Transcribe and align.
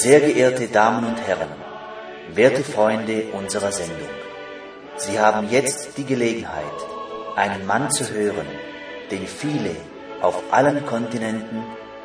Sehr 0.00 0.20
geehrte 0.20 0.68
Damen 0.68 1.04
und 1.04 1.20
Herren, 1.26 1.48
werte 2.32 2.62
Freunde 2.62 3.32
unserer 3.32 3.72
Sendung, 3.72 4.14
Sie 4.96 5.18
haben 5.18 5.50
jetzt 5.50 5.98
die 5.98 6.04
Gelegenheit, 6.04 6.78
einen 7.34 7.66
Mann 7.66 7.90
zu 7.90 8.08
hören, 8.08 8.46
den 9.10 9.26
viele 9.26 9.74
auf 10.22 10.40
allen 10.52 10.86
Kontinenten 10.86 11.64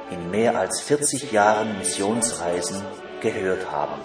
in 0.09 0.31
mehr 0.31 0.57
als 0.57 0.81
40 0.81 1.31
Jahren 1.31 1.77
Missionsreisen 1.77 2.81
gehört 3.21 3.71
haben. 3.71 4.01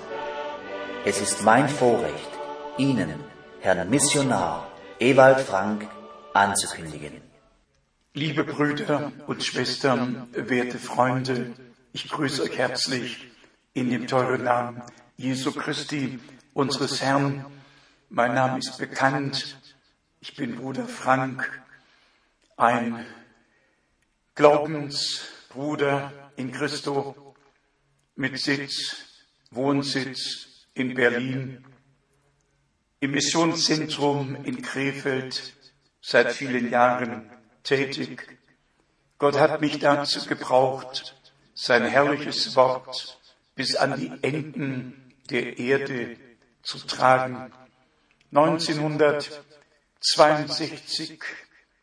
Es 1.07 1.23
ist 1.23 1.43
mein 1.43 1.67
Vorrecht, 1.67 2.33
Ihnen, 2.77 3.15
Herrn 3.61 3.89
Missionar 3.89 4.71
Ewald 5.01 5.41
Frank, 5.41 5.89
anzukündigen. 6.35 7.23
Liebe 8.13 8.45
Brüder 8.45 9.13
und 9.27 9.43
Schwestern, 9.43 10.29
werte 10.33 10.77
Freunde, 10.77 11.53
ich 11.95 12.11
grüße 12.11 12.43
euch 12.43 12.59
herzlich 12.59 13.29
in 13.79 13.91
dem 13.91 14.09
teuren 14.09 14.43
Namen 14.43 14.83
Jesu 15.17 15.53
Christi, 15.53 16.19
unseres 16.53 17.01
Herrn. 17.01 17.47
Mein 18.09 18.35
Name 18.35 18.59
ist 18.59 18.77
bekannt. 18.77 19.57
Ich 20.21 20.35
bin 20.35 20.57
Bruder 20.57 20.89
Frank, 20.89 21.49
ein 22.57 23.07
Glaubensbruder 24.35 26.13
in 26.35 26.51
Christo 26.51 27.37
mit 28.17 28.41
Sitz, 28.41 28.97
Wohnsitz 29.53 30.67
in 30.75 30.95
Berlin, 30.95 31.65
im 32.99 33.13
Missionszentrum 33.13 34.45
in 34.45 34.61
Krefeld 34.61 35.55
seit 36.01 36.33
vielen 36.33 36.69
Jahren 36.69 37.31
tätig. 37.63 38.41
Gott 39.19 39.39
hat 39.39 39.61
mich 39.61 39.79
dazu 39.79 40.27
gebraucht, 40.27 41.15
sein 41.55 41.85
herrliches 41.85 42.57
Wort 42.57 43.18
bis 43.59 43.77
an 43.77 43.99
die 43.99 44.11
Enden 44.23 45.13
der 45.31 45.59
Erde 45.59 46.17
zu 46.63 46.79
tragen. 46.79 47.53
1962 48.31 51.19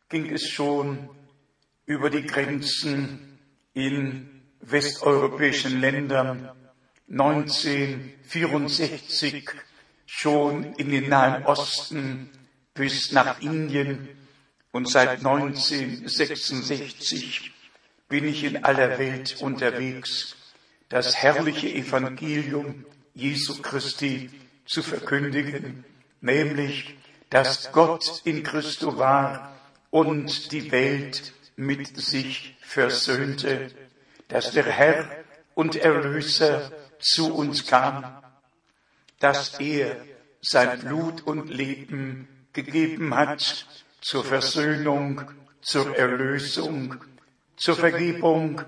ging 0.07 0.31
es 0.31 0.49
schon 0.49 1.09
über 1.85 2.09
die 2.09 2.25
Grenzen 2.25 3.37
in 3.73 4.41
westeuropäischen 4.61 5.81
Ländern, 5.81 6.49
1964 7.11 9.49
schon 10.05 10.75
in 10.75 10.91
den 10.91 11.09
Nahen 11.09 11.43
Osten 11.43 12.29
bis 12.73 13.11
nach 13.11 13.41
Indien. 13.41 14.07
Und 14.71 14.89
seit 14.89 15.17
1966 15.17 17.51
bin 18.07 18.23
ich 18.23 18.45
in 18.45 18.63
aller 18.63 18.97
Welt 18.97 19.41
unterwegs 19.41 20.37
das 20.89 21.15
herrliche 21.15 21.69
Evangelium 21.69 22.85
Jesu 23.13 23.61
Christi 23.61 24.29
zu 24.65 24.83
verkündigen, 24.83 25.85
nämlich, 26.21 26.95
dass 27.29 27.71
Gott 27.71 28.21
in 28.25 28.43
Christo 28.43 28.97
war 28.97 29.55
und 29.89 30.51
die 30.51 30.71
Welt 30.71 31.33
mit 31.55 31.97
sich 31.97 32.55
versöhnte, 32.61 33.71
dass 34.27 34.51
der 34.51 34.65
Herr 34.65 35.09
und 35.53 35.75
Erlöser 35.75 36.71
zu 36.99 37.33
uns 37.33 37.65
kam, 37.65 38.05
dass 39.19 39.59
er 39.59 39.97
sein 40.41 40.79
Blut 40.79 41.25
und 41.25 41.49
Leben 41.49 42.27
gegeben 42.53 43.15
hat 43.15 43.65
zur 44.01 44.23
Versöhnung, 44.23 45.21
zur 45.61 45.95
Erlösung, 45.97 47.03
zur 47.55 47.75
Vergebung, 47.75 48.61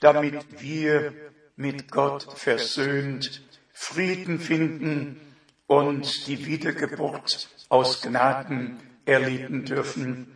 damit 0.00 0.60
wir 0.60 1.29
mit 1.60 1.90
Gott 1.90 2.26
versöhnt, 2.36 3.42
Frieden 3.72 4.40
finden 4.40 5.20
und 5.66 6.26
die 6.26 6.46
Wiedergeburt 6.46 7.48
aus 7.68 8.00
Gnaden 8.00 8.78
erleben 9.04 9.66
dürfen. 9.66 10.32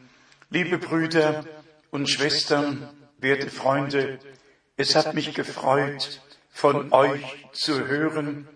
Liebe 0.50 0.78
Brüder 0.78 1.44
und 1.90 2.10
Schwestern, 2.10 2.88
werte 3.18 3.48
Freunde, 3.48 4.18
es 4.76 4.94
hat 4.94 5.14
mich 5.14 5.34
gefreut, 5.34 6.20
von 6.50 6.92
euch 6.92 7.24
zu 7.52 7.86
hören. 7.86 8.46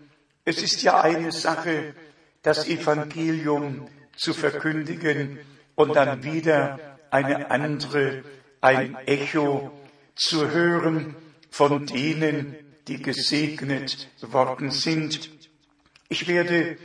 Es 0.45 0.61
ist 0.61 0.83
ja 0.83 1.01
eine 1.01 1.31
Sache, 1.31 1.95
das 2.43 2.67
Evangelium 2.67 3.89
zu 4.15 4.33
verkündigen 4.33 5.39
und 5.75 5.95
dann 5.95 6.23
wieder 6.23 6.79
eine 7.09 7.49
andere, 7.49 8.23
ein 8.61 8.95
Echo 9.07 9.71
zu 10.15 10.51
hören, 10.51 11.15
von 11.49 11.85
denen, 11.85 12.55
die 12.87 13.01
gesegnet 13.01 14.09
worden 14.21 14.71
sind. 14.71 15.29
Ich 16.09 16.27
werde 16.27 16.77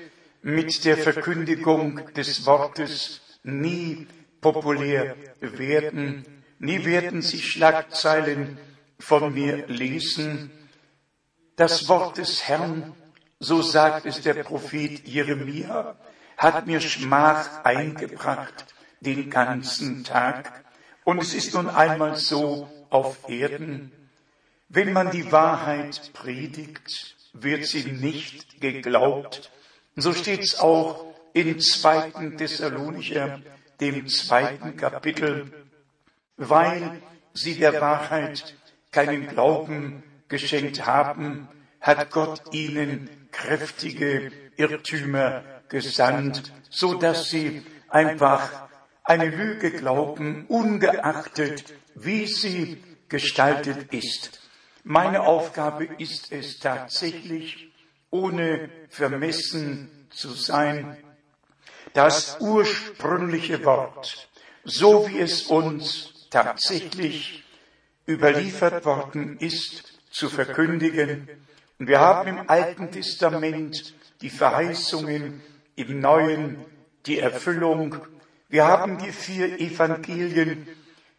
mit 0.43 0.85
der 0.85 0.99
Verkündigung 0.99 2.13
des 2.15 2.45
Wortes 2.45 3.23
nie 3.43 4.07
populär 4.41 5.17
werden, 5.41 6.25
nie 6.59 6.85
werden 6.85 7.23
Sie 7.23 7.41
Schlagzeilen 7.41 8.59
von 8.99 9.33
mir 9.33 9.67
lesen. 9.69 10.51
Das 11.57 11.89
Wort 11.89 12.19
des 12.19 12.47
Herrn, 12.49 12.95
so 13.41 13.63
sagt 13.63 14.07
es 14.07 14.21
der 14.21 14.43
Prophet 14.45 15.07
Jeremia, 15.07 15.97
hat 16.37 16.67
mir 16.67 16.81
Schmach 16.81 17.65
eingebracht 17.65 18.67
den 19.01 19.31
ganzen 19.31 20.05
Tag. 20.05 20.65
Und 21.05 21.23
es 21.23 21.35
ist 21.35 21.55
nun 21.55 21.69
einmal 21.69 22.17
so 22.17 22.69
auf 22.91 23.29
Erden, 23.29 23.93
wenn 24.69 24.93
man 24.93 25.11
die 25.11 25.31
Wahrheit 25.31 26.13
predigt, 26.13 27.17
wird 27.33 27.67
sie 27.67 27.85
nicht 27.85 28.61
geglaubt. 28.61 29.51
So 29.97 30.13
steht 30.13 30.41
es 30.41 30.59
auch 30.59 31.15
in 31.33 31.61
2. 31.61 32.37
Thessalonicher, 32.37 33.41
dem 33.81 34.07
zweiten 34.09 34.77
Kapitel, 34.77 35.53
weil 36.37 37.01
sie 37.33 37.57
der 37.57 37.81
Wahrheit 37.81 38.55
keinen 38.93 39.27
Glauben 39.29 40.03
geschenkt 40.29 40.87
haben, 40.87 41.49
hat 41.81 42.11
Gott 42.11 42.55
ihnen 42.55 43.11
kräftige 43.31 44.31
Irrtümer 44.57 45.43
gesandt, 45.69 46.53
so 46.71 46.95
dass 46.95 47.29
sie 47.29 47.63
einfach 47.89 48.69
eine 49.03 49.29
Lüge 49.29 49.71
glauben, 49.71 50.47
ungeachtet, 50.47 51.75
wie 51.95 52.27
sie 52.27 52.83
gestaltet 53.09 53.93
ist. 53.93 54.41
Meine 54.87 55.22
Aufgabe 55.22 55.89
ist 55.97 56.31
es 56.31 56.59
tatsächlich, 56.59 57.72
ohne 58.11 58.69
vermessen 58.91 60.06
zu 60.11 60.34
sein, 60.34 60.99
das 61.95 62.37
ursprüngliche 62.41 63.65
Wort, 63.65 64.28
so 64.62 65.09
wie 65.09 65.21
es 65.21 65.45
uns 65.45 66.28
tatsächlich 66.28 67.45
überliefert 68.06 68.84
worden 68.84 69.39
ist, 69.39 70.00
zu 70.11 70.28
verkündigen. 70.28 71.31
Und 71.78 71.89
wir 71.89 72.01
haben 72.01 72.28
im 72.28 72.51
Alten 72.51 72.91
Testament 72.91 73.95
die 74.21 74.28
Verheißungen, 74.28 75.41
im 75.77 75.99
Neuen 75.99 76.62
die 77.06 77.21
Erfüllung. 77.21 77.97
Wir 78.51 78.66
haben 78.66 78.99
die 78.99 79.12
vier 79.12 79.59
Evangelien, 79.59 80.69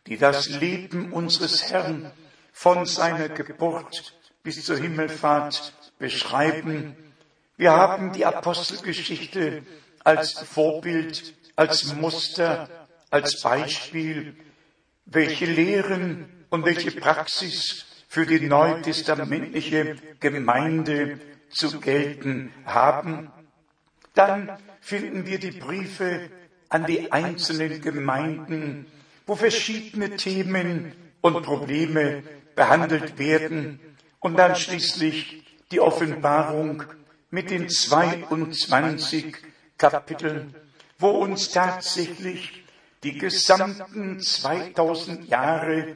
die 0.05 0.17
das 0.17 0.49
Leben 0.49 1.11
unseres 1.11 1.71
Herrn 1.71 2.11
von 2.55 2.85
seiner 2.85 3.27
Geburt 3.27 4.13
bis 4.41 4.63
zur 4.63 4.77
Himmelfahrt 4.77 5.73
beschreiben. 5.99 6.95
Wir 7.57 7.73
haben 7.73 8.13
die 8.13 8.25
Apostelgeschichte 8.25 9.63
als 10.05 10.39
Vorbild, 10.39 11.35
als 11.57 11.93
Muster, 11.95 12.69
als 13.11 13.41
Beispiel, 13.41 14.37
welche 15.05 15.45
Lehren 15.45 16.29
und 16.49 16.63
welche 16.63 16.91
Praxis 16.91 17.85
für 18.07 18.25
die 18.25 18.47
neutestamentliche 18.47 19.97
Gemeinde 20.21 21.19
zu 21.49 21.81
gelten 21.81 22.53
haben. 22.65 23.31
Dann 24.13 24.57
finden 24.79 25.25
wir 25.27 25.39
die 25.39 25.51
Briefe 25.51 26.29
an 26.69 26.85
die 26.85 27.11
einzelnen 27.11 27.81
Gemeinden, 27.81 28.85
wo 29.27 29.35
verschiedene 29.35 30.15
Themen 30.15 30.93
und 31.19 31.43
Probleme 31.43 32.23
behandelt 32.55 33.17
werden 33.17 33.79
und 34.19 34.37
dann 34.37 34.55
schließlich 34.55 35.43
die 35.71 35.79
Offenbarung 35.79 36.83
mit 37.29 37.49
den 37.49 37.69
22 37.69 39.35
Kapiteln, 39.77 40.55
wo 40.99 41.09
uns 41.09 41.51
tatsächlich 41.51 42.63
die 43.03 43.17
gesamten 43.17 44.19
2000 44.19 45.27
Jahre 45.27 45.95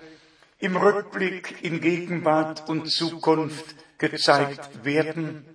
im 0.59 0.75
Rückblick 0.75 1.63
in 1.63 1.79
Gegenwart 1.79 2.67
und 2.69 2.91
Zukunft 2.91 3.75
gezeigt 3.97 4.83
werden. 4.83 5.45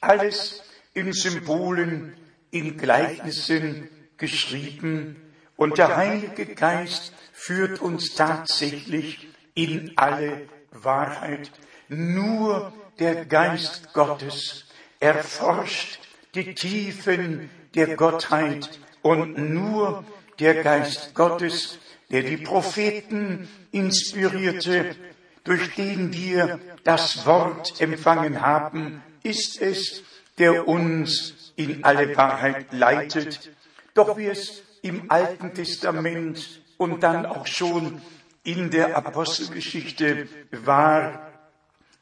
Alles 0.00 0.62
in 0.94 1.12
Symbolen, 1.12 2.14
in 2.50 2.78
Gleichnissen 2.78 3.88
geschrieben 4.16 5.16
und 5.56 5.78
der 5.78 5.96
Heilige 5.96 6.46
Geist 6.54 7.12
führt 7.32 7.80
uns 7.80 8.14
tatsächlich 8.14 9.27
in 9.58 9.92
alle 9.96 10.48
Wahrheit. 10.70 11.50
Nur 11.88 12.72
der 13.00 13.24
Geist 13.24 13.92
Gottes 13.92 14.66
erforscht 15.00 15.98
die 16.34 16.54
Tiefen 16.54 17.50
der 17.74 17.96
Gottheit 17.96 18.78
und 19.02 19.36
nur 19.36 20.04
der 20.38 20.62
Geist 20.62 21.12
Gottes, 21.14 21.78
der 22.10 22.22
die 22.22 22.36
Propheten 22.36 23.48
inspirierte, 23.72 24.94
durch 25.42 25.74
den 25.74 26.12
wir 26.12 26.60
das 26.84 27.26
Wort 27.26 27.80
empfangen 27.80 28.40
haben, 28.40 29.02
ist 29.24 29.60
es, 29.60 30.04
der 30.38 30.68
uns 30.68 31.52
in 31.56 31.82
alle 31.82 32.16
Wahrheit 32.16 32.72
leitet. 32.72 33.50
Doch 33.94 34.16
wie 34.16 34.26
es 34.26 34.62
im 34.82 35.10
Alten 35.10 35.52
Testament 35.52 36.62
und 36.76 37.02
dann 37.02 37.26
auch 37.26 37.46
schon 37.48 38.00
in 38.44 38.70
der 38.70 38.96
Apostelgeschichte 38.96 40.28
war, 40.50 41.32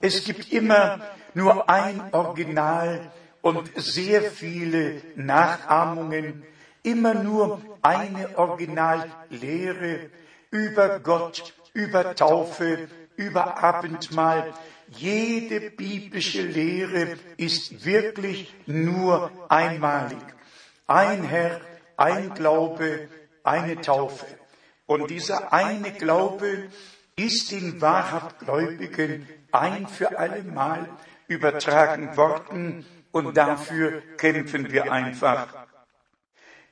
es 0.01 0.25
gibt 0.25 0.53
immer 0.53 1.01
nur 1.35 1.69
ein 1.69 2.13
Original 2.13 3.11
und 3.43 3.71
sehr 3.77 4.23
viele 4.23 5.03
Nachahmungen, 5.15 6.45
immer 6.83 7.15
nur 7.15 7.61
eine 7.83 8.37
Originallehre 8.39 10.11
über 10.51 11.01
Gott, 11.01 11.55
über 11.73 12.15
Taufe, 12.15 12.89
über 13.17 13.63
Abendmahl. 13.63 14.53
Jede 14.89 15.71
biblische 15.71 16.43
Lehre 16.43 17.17
ist 17.37 17.85
wirklich 17.85 18.55
nur 18.67 19.31
einmalig. 19.49 20.19
Ein 20.87 21.25
Herr, 21.25 21.61
ein 21.97 22.35
Glaube, 22.35 23.09
eine 23.43 23.81
Taufe. 23.81 24.27
Und 24.87 25.11
dieser 25.11 25.53
eine 25.53 25.93
Glaube 25.93 26.71
ist 27.17 27.51
den 27.51 27.81
wahrhaft 27.81 28.41
Gläubigen 28.41 29.29
ein 29.51 29.89
für 29.89 30.19
allemal 30.19 30.89
übertragen 31.29 32.17
worden 32.17 32.87
und 33.11 33.37
dafür 33.37 34.03
kämpfen 34.17 34.71
wir 34.71 34.93
einfach. 34.93 35.49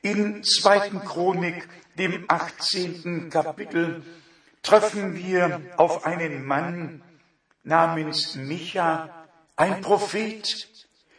In 0.02 0.44
zweiten 0.44 1.00
Chronik, 1.00 1.66
dem 1.96 2.24
18. 2.28 3.30
Kapitel, 3.30 4.02
treffen 4.62 5.16
wir 5.16 5.60
auf 5.76 6.04
einen 6.04 6.44
Mann 6.44 7.02
namens 7.62 8.34
Micha, 8.36 9.24
ein 9.56 9.80
Prophet, 9.80 10.68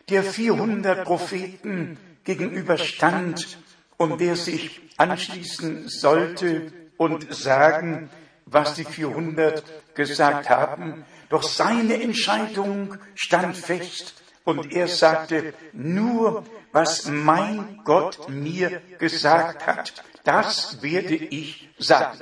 der 0.09 0.23
400 0.23 1.03
Propheten 1.03 1.97
gegenüberstand 2.23 3.57
und 3.97 4.21
der 4.21 4.35
sich 4.35 4.81
anschließen 4.97 5.89
sollte 5.89 6.71
und 6.97 7.33
sagen, 7.33 8.09
was 8.45 8.75
die 8.75 8.85
400 8.85 9.95
gesagt 9.95 10.49
haben. 10.49 11.05
Doch 11.29 11.43
seine 11.43 12.01
Entscheidung 12.01 12.97
stand 13.15 13.57
fest 13.57 14.21
und 14.43 14.71
er 14.71 14.87
sagte, 14.87 15.53
nur 15.73 16.45
was 16.71 17.07
mein 17.07 17.81
Gott 17.83 18.29
mir 18.29 18.81
gesagt 18.99 19.65
hat, 19.65 20.03
das 20.23 20.81
werde 20.81 21.15
ich 21.15 21.69
sagen. 21.79 22.19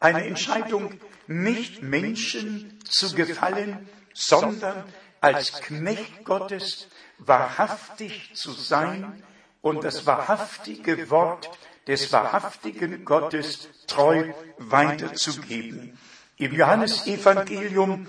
Eine 0.00 0.24
Entscheidung, 0.26 1.00
nicht 1.26 1.82
Menschen 1.82 2.78
zu 2.84 3.14
gefallen, 3.14 3.88
sondern 4.12 4.84
als 5.20 5.60
Knecht 5.60 6.24
Gottes 6.24 6.88
wahrhaftig 7.18 8.34
zu 8.34 8.50
sein 8.52 9.22
und 9.60 9.84
das 9.84 10.04
wahrhaftige 10.04 11.08
Wort 11.10 11.48
des 11.86 12.12
wahrhaftigen 12.12 13.04
Gottes 13.04 13.68
treu 13.86 14.32
weiterzugeben. 14.58 15.98
Im 16.36 16.52
Johannesevangelium, 16.52 18.06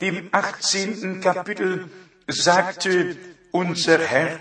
dem 0.00 0.28
18. 0.32 1.20
Kapitel, 1.20 1.90
sagte 2.28 3.16
unser 3.52 3.98
Herr, 3.98 4.38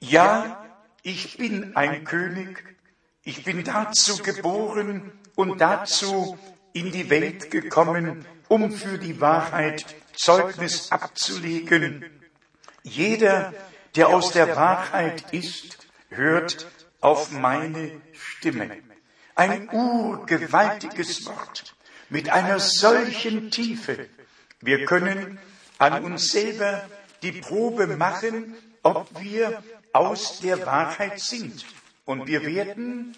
ja, 0.00 0.64
ich 1.02 1.36
bin 1.36 1.76
ein 1.76 2.04
König, 2.04 2.76
ich 3.22 3.44
bin 3.44 3.64
dazu 3.64 4.22
geboren 4.22 5.12
und 5.34 5.60
dazu 5.60 6.38
in 6.72 6.92
die 6.92 7.10
Welt 7.10 7.50
gekommen, 7.50 8.26
um 8.48 8.70
für 8.72 8.98
die 8.98 9.20
Wahrheit 9.20 9.84
Zeugnis 10.14 10.92
abzulegen. 10.92 12.04
Jeder, 12.82 13.52
der 13.94 14.08
aus 14.08 14.32
der 14.32 14.56
Wahrheit 14.56 15.32
ist, 15.32 15.78
hört 16.08 16.66
auf 17.00 17.30
meine 17.30 18.00
Stimme. 18.12 18.70
Ein 19.34 19.68
urgewaltiges 19.70 21.26
Wort 21.26 21.74
mit 22.08 22.30
einer 22.30 22.58
solchen 22.58 23.50
Tiefe. 23.50 24.08
Wir 24.60 24.84
können 24.86 25.38
an 25.78 26.04
uns 26.04 26.30
selber 26.30 26.88
die 27.22 27.32
Probe 27.32 27.86
machen, 27.86 28.54
ob 28.82 29.08
wir 29.20 29.62
aus 29.92 30.40
der 30.40 30.64
Wahrheit 30.64 31.20
sind. 31.20 31.64
Und 32.04 32.26
wir 32.26 32.46
werden 32.46 33.16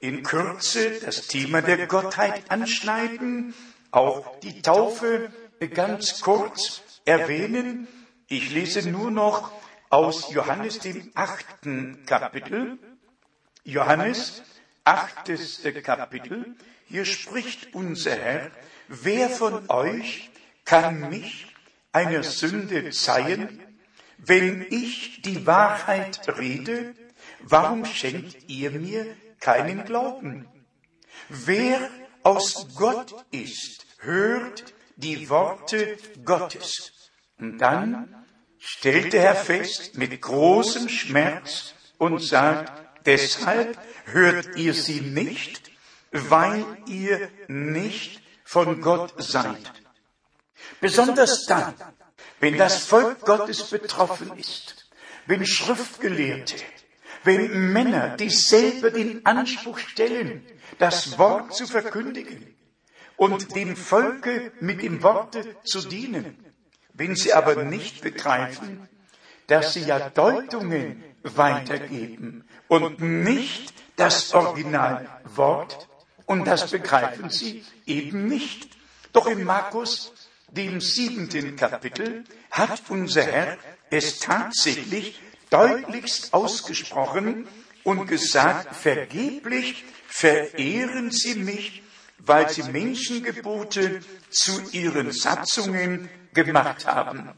in 0.00 0.22
Kürze 0.22 0.98
das 1.00 1.28
Thema 1.28 1.62
der 1.62 1.86
Gottheit 1.86 2.50
anschneiden, 2.50 3.54
auch 3.90 4.40
die 4.40 4.62
Taufe 4.62 5.30
ganz 5.74 6.20
kurz 6.22 6.82
erwähnen. 7.04 7.86
Ich 8.26 8.50
lese 8.50 8.88
nur 8.88 9.10
noch 9.10 9.52
aus 9.90 10.32
Johannes 10.32 10.78
dem 10.78 11.10
achten 11.14 12.04
Kapitel. 12.06 12.78
Johannes, 13.64 14.42
achtes 14.84 15.62
Kapitel. 15.82 16.56
Hier 16.88 17.04
spricht 17.04 17.74
unser 17.74 18.16
Herr, 18.16 18.50
wer 18.88 19.30
von 19.30 19.70
euch 19.70 20.30
kann 20.64 21.08
mich 21.10 21.46
einer 21.92 22.22
Sünde 22.22 22.90
zeihen, 22.90 23.60
wenn 24.18 24.66
ich 24.68 25.22
die 25.22 25.46
Wahrheit 25.46 26.20
rede, 26.38 26.94
warum 27.40 27.84
schenkt 27.84 28.48
ihr 28.48 28.70
mir 28.70 29.06
keinen 29.40 29.84
Glauben? 29.84 30.48
Wer 31.28 31.90
aus 32.22 32.68
Gott 32.76 33.14
ist, 33.30 33.86
hört 33.98 34.74
die 34.96 35.28
Worte 35.28 35.96
Gottes. 36.24 37.10
Und 37.38 37.58
dann 37.58 38.24
stellt 38.58 39.12
der 39.12 39.22
Herr 39.22 39.36
fest 39.36 39.96
mit 39.96 40.20
großem 40.20 40.88
Schmerz 40.88 41.74
und 41.98 42.20
sagt, 42.20 42.91
deshalb 43.06 43.78
hört 44.06 44.56
ihr 44.56 44.74
sie 44.74 45.00
nicht, 45.00 45.70
weil 46.10 46.64
ihr 46.86 47.30
nicht 47.48 48.22
von 48.44 48.80
Gott 48.80 49.14
seid. 49.18 49.72
Besonders 50.80 51.46
dann, 51.46 51.74
wenn 52.40 52.58
das 52.58 52.84
Volk 52.84 53.20
Gottes 53.20 53.64
betroffen 53.64 54.36
ist, 54.36 54.90
wenn 55.26 55.46
Schriftgelehrte, 55.46 56.56
wenn 57.24 57.72
Männer, 57.72 58.16
die 58.16 58.30
selber 58.30 58.90
den 58.90 59.24
Anspruch 59.24 59.78
stellen, 59.78 60.44
das 60.78 61.18
Wort 61.18 61.54
zu 61.54 61.66
verkündigen 61.66 62.54
und 63.16 63.54
dem 63.54 63.76
Volke 63.76 64.52
mit 64.60 64.82
dem 64.82 65.02
Worte 65.02 65.56
zu 65.64 65.80
dienen, 65.88 66.36
wenn 66.94 67.14
sie 67.14 67.32
aber 67.32 67.64
nicht 67.64 68.02
begreifen, 68.02 68.88
dass 69.46 69.74
sie 69.74 69.84
ja 69.84 70.10
Deutungen 70.10 71.04
weitergeben 71.22 72.44
und 72.68 73.00
nicht 73.00 73.74
das 73.96 74.34
Originalwort, 74.34 75.88
und 76.26 76.46
das 76.46 76.70
begreifen 76.70 77.30
sie 77.30 77.64
eben 77.86 78.28
nicht. 78.28 78.68
Doch 79.12 79.26
in 79.26 79.44
Markus 79.44 80.12
dem 80.48 80.80
siebenten 80.80 81.56
Kapitel, 81.56 82.24
hat 82.50 82.82
unser 82.88 83.22
Herr 83.22 83.58
es 83.90 84.18
tatsächlich 84.18 85.20
deutlichst 85.50 86.32
ausgesprochen 86.32 87.46
und 87.84 88.06
gesagt, 88.06 88.74
vergeblich 88.74 89.84
verehren 90.06 91.10
Sie 91.10 91.34
mich, 91.34 91.82
weil 92.18 92.48
Sie 92.48 92.62
Menschengebote 92.62 94.00
zu 94.30 94.62
Ihren 94.72 95.12
Satzungen 95.12 96.08
gemacht 96.32 96.86
haben. 96.86 97.30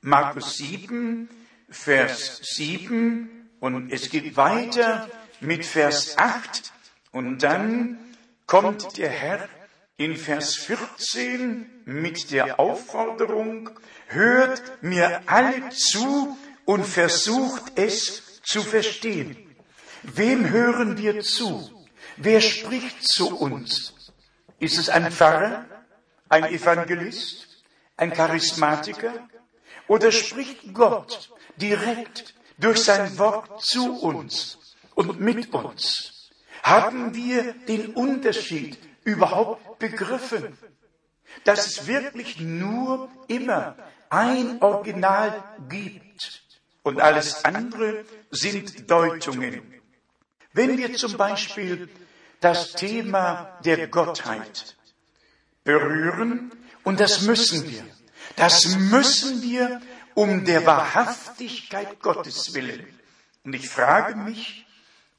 Markus 0.00 0.56
7, 0.56 1.28
Vers 1.70 2.40
7 2.42 3.48
und 3.60 3.92
es 3.92 4.10
geht 4.10 4.36
weiter 4.36 5.08
mit 5.40 5.64
Vers 5.64 6.18
8 6.18 6.72
und 7.12 7.42
dann 7.44 7.98
kommt 8.46 8.98
der 8.98 9.08
Herr 9.08 9.48
in 9.96 10.16
Vers 10.16 10.56
14 10.56 11.82
mit 11.84 12.32
der 12.32 12.58
Aufforderung, 12.58 13.70
hört 14.06 14.82
mir 14.82 15.22
alle 15.26 15.70
zu 15.70 16.36
und 16.64 16.84
versucht 16.84 17.78
es 17.78 18.40
zu 18.42 18.62
verstehen. 18.62 19.36
Wem 20.02 20.50
hören 20.50 20.98
wir 20.98 21.20
zu? 21.20 21.86
Wer 22.16 22.40
spricht 22.40 23.06
zu 23.06 23.38
uns? 23.38 23.94
Ist 24.58 24.78
es 24.78 24.88
ein 24.88 25.12
Pfarrer, 25.12 25.66
ein 26.28 26.44
Evangelist, 26.46 27.46
ein 27.96 28.12
Charismatiker? 28.12 29.28
Oder 29.86 30.10
spricht 30.10 30.74
Gott 30.74 31.30
direkt 31.56 32.34
durch 32.58 32.82
sein 32.84 33.18
Wort 33.18 33.62
zu 33.62 34.00
uns 34.00 34.58
und 34.94 35.20
mit 35.20 35.52
uns? 35.52 36.30
Haben 36.62 37.14
wir 37.14 37.54
den 37.66 37.94
Unterschied 37.94 38.78
überhaupt 39.04 39.78
begriffen? 39.78 40.56
dass 41.44 41.66
es 41.66 41.86
wirklich 41.86 42.40
nur 42.40 43.08
immer 43.28 43.76
ein 44.08 44.60
Original 44.60 45.42
gibt 45.68 46.42
und 46.82 47.00
alles 47.00 47.44
andere 47.44 48.04
sind 48.30 48.90
Deutungen. 48.90 49.80
Wenn 50.52 50.76
wir 50.76 50.94
zum 50.94 51.16
Beispiel 51.16 51.88
das 52.40 52.72
Thema 52.72 53.58
der 53.64 53.86
Gottheit 53.88 54.76
berühren, 55.64 56.50
und 56.82 56.98
das 56.98 57.22
müssen 57.22 57.70
wir, 57.70 57.84
das 58.36 58.76
müssen 58.76 59.42
wir 59.42 59.80
um 60.14 60.44
der 60.44 60.66
Wahrhaftigkeit 60.66 62.00
Gottes 62.00 62.54
willen. 62.54 62.86
Und 63.44 63.54
ich 63.54 63.68
frage 63.68 64.16
mich, 64.16 64.66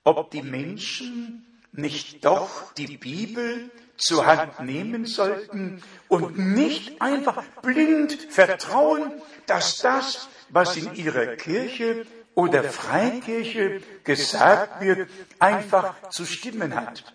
ob 0.03 0.31
die 0.31 0.41
Menschen 0.41 1.45
nicht 1.71 2.25
doch 2.25 2.73
die 2.73 2.97
Bibel 2.97 3.71
zur 3.97 4.25
Hand 4.25 4.59
nehmen 4.61 5.05
sollten 5.05 5.81
und 6.07 6.37
nicht 6.37 7.01
einfach 7.01 7.43
blind 7.61 8.13
vertrauen, 8.29 9.21
dass 9.45 9.77
das, 9.77 10.27
was 10.49 10.75
in 10.75 10.95
ihrer 10.95 11.35
Kirche 11.35 12.05
oder 12.33 12.63
Freikirche 12.63 13.81
gesagt 14.03 14.81
wird, 14.81 15.09
einfach 15.39 16.09
zu 16.09 16.25
stimmen 16.25 16.75
hat. 16.75 17.13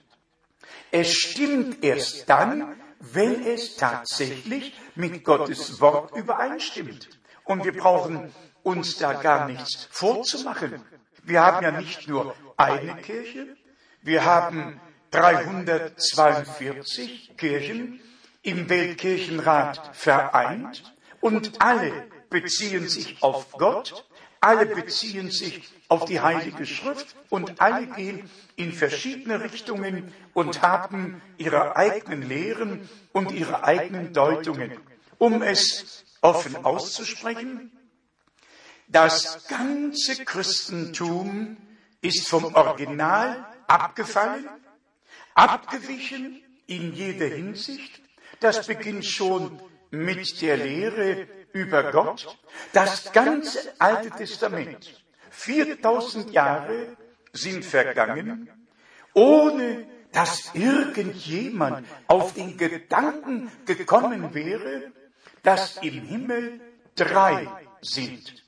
Es 0.90 1.12
stimmt 1.12 1.85
erst 1.85 2.28
dann, 2.28 2.80
wenn 3.00 3.45
es 3.45 3.76
tatsächlich 3.76 4.75
mit 4.95 5.25
Gottes 5.25 5.80
Wort 5.80 6.16
übereinstimmt. 6.16 7.09
Und 7.47 7.65
wir 7.65 7.76
brauchen 7.76 8.33
uns 8.62 8.99
da 8.99 9.15
gar 9.15 9.49
nichts 9.49 9.88
vorzumachen. 9.91 10.81
Wir 11.23 11.43
haben 11.43 11.65
ja 11.65 11.71
nicht 11.71 12.07
nur 12.09 12.35
eine 12.57 12.97
Kirche, 12.97 13.57
wir 14.03 14.25
haben 14.25 14.81
342 15.12 17.37
Kirchen 17.37 18.00
im 18.43 18.69
Weltkirchenrat 18.69 19.97
vereint 19.97 20.93
und 21.21 21.53
alle 21.61 21.93
beziehen 22.31 22.88
sich 22.88 23.23
auf 23.23 23.53
Gott, 23.53 24.05
alle 24.41 24.67
beziehen 24.67 25.31
sich 25.31 25.71
auf 25.88 26.05
die 26.05 26.21
Heilige 26.21 26.67
Schrift 26.67 27.15
und 27.31 27.61
alle 27.61 27.87
gehen 27.87 28.29
in 28.57 28.73
verschiedene 28.73 29.41
Richtungen 29.41 30.12
und 30.35 30.62
haben 30.62 31.23
ihre 31.38 31.76
eigenen 31.76 32.29
Lehren 32.29 32.88
und 33.12 33.31
ihre 33.33 33.62
eigenen 33.65 34.12
Deutungen. 34.12 34.73
Um 35.19 35.43
es 35.43 36.05
offen 36.26 36.64
auszusprechen, 36.64 37.71
das 38.88 39.47
ganze 39.49 40.25
Christentum 40.25 41.56
ist 42.00 42.28
vom 42.28 42.54
Original 42.54 43.47
abgefallen, 43.66 44.49
abgewichen 45.35 46.42
in 46.66 46.92
jeder 46.92 47.26
Hinsicht. 47.26 48.00
Das 48.40 48.66
beginnt 48.66 49.06
schon 49.06 49.61
mit 49.90 50.40
der 50.42 50.56
Lehre 50.56 51.28
über 51.52 51.90
Gott. 51.90 52.37
Das 52.73 53.12
ganze 53.12 53.59
Alte 53.78 54.11
Testament, 54.11 55.04
4000 55.30 56.33
Jahre 56.33 56.97
sind 57.33 57.64
vergangen, 57.64 58.50
ohne 59.14 59.87
dass 60.12 60.54
irgendjemand 60.54 61.87
auf 62.06 62.35
den 62.35 62.56
Gedanken 62.56 63.50
gekommen 63.64 64.33
wäre, 64.35 64.92
dass 65.47 65.76
im 65.76 66.03
Himmel 66.12 66.61
drei 66.97 67.47
sind. 67.81 68.43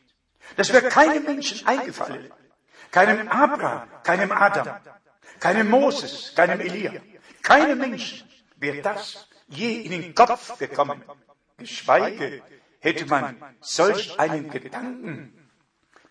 Das 0.57 0.73
wäre 0.73 0.88
keinem 0.88 1.23
Menschen 1.23 1.64
eingefallen. 1.64 2.33
Keinem 2.90 3.28
Abraham, 3.28 3.88
keinem 4.02 4.33
Adam, 4.33 4.69
keinem 5.38 5.71
Moses, 5.71 6.33
keinem 6.35 6.61
Elia. 6.61 7.00
Keinem 7.43 7.78
Menschen 7.78 8.28
wäre 8.57 8.83
das 8.83 9.28
je 9.47 9.83
in 9.83 9.93
den 9.93 10.14
Kopf 10.14 10.59
gekommen. 10.59 11.05
Geschweige 11.57 12.43
hätte 12.81 13.07
man 13.07 13.37
solch 13.61 14.19
einen 14.19 14.50
Gedanken 14.50 15.33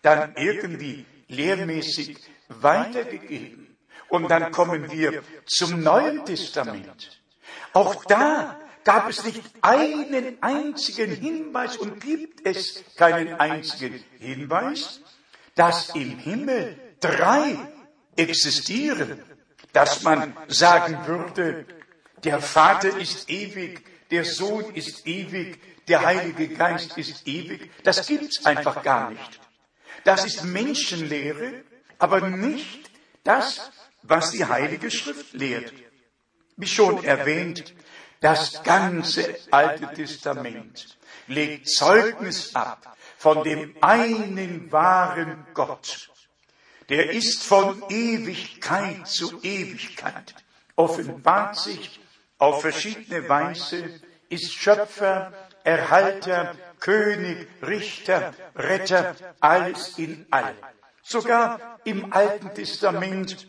dann 0.00 0.36
irgendwie 0.36 1.04
lehrmäßig 1.26 2.16
weitergegeben. 2.48 3.76
Und 4.08 4.30
dann 4.30 4.52
kommen 4.52 4.90
wir 4.90 5.22
zum 5.44 5.82
Neuen 5.82 6.24
Testament. 6.24 7.20
Auch 7.74 8.06
da 8.06 8.58
gab 8.88 9.10
es 9.10 9.22
nicht 9.22 9.42
einen 9.60 10.42
einzigen 10.42 11.14
Hinweis 11.14 11.76
und 11.76 12.00
gibt 12.00 12.46
es 12.46 12.82
keinen 12.96 13.34
einzigen 13.34 14.02
Hinweis, 14.18 15.02
dass 15.54 15.90
im 15.90 16.18
Himmel 16.18 16.80
drei 16.98 17.58
existieren, 18.16 19.22
dass 19.74 20.04
man 20.04 20.34
sagen 20.46 21.06
würde, 21.06 21.66
der 22.24 22.40
Vater 22.40 22.96
ist 22.96 23.28
ewig, 23.28 23.84
der 24.10 24.24
Sohn 24.24 24.74
ist 24.74 25.06
ewig, 25.06 25.60
der 25.86 26.06
Heilige 26.06 26.48
Geist 26.48 26.96
ist 26.96 27.28
ewig. 27.28 27.70
Das 27.82 28.06
gibt's 28.06 28.46
einfach 28.46 28.82
gar 28.82 29.10
nicht. 29.10 29.40
Das 30.04 30.24
ist 30.24 30.44
Menschenlehre, 30.44 31.62
aber 31.98 32.26
nicht 32.26 32.90
das, 33.22 33.70
was 34.02 34.30
die 34.30 34.46
Heilige 34.46 34.90
Schrift 34.90 35.34
lehrt. 35.34 35.74
Wie 36.56 36.66
schon 36.66 37.04
erwähnt, 37.04 37.74
das 38.20 38.62
ganze 38.62 39.36
Alte 39.50 39.92
Testament 39.94 40.96
legt 41.26 41.68
Zeugnis 41.68 42.54
ab 42.54 42.96
von 43.18 43.42
dem 43.42 43.74
einen 43.80 44.70
wahren 44.70 45.46
Gott. 45.54 46.08
Der 46.88 47.10
ist 47.10 47.42
von 47.42 47.82
Ewigkeit 47.90 49.06
zu 49.06 49.42
Ewigkeit, 49.42 50.34
offenbart 50.76 51.56
sich 51.56 52.00
auf 52.38 52.62
verschiedene 52.62 53.28
Weise, 53.28 54.00
ist 54.28 54.54
Schöpfer, 54.54 55.32
Erhalter, 55.64 56.54
König, 56.80 57.48
Richter, 57.60 58.32
Retter, 58.54 59.14
alles 59.40 59.98
in 59.98 60.24
all. 60.30 60.54
Sogar 61.02 61.78
im 61.84 62.12
Alten 62.12 62.54
Testament 62.54 63.48